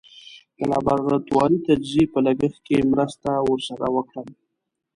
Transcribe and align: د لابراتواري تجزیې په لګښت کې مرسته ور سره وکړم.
د 0.57 0.59
لابراتواري 0.71 1.57
تجزیې 1.67 2.03
په 2.13 2.19
لګښت 2.25 2.59
کې 2.67 2.87
مرسته 2.91 3.29
ور 3.45 3.59
سره 3.69 3.85
وکړم. 3.95 4.27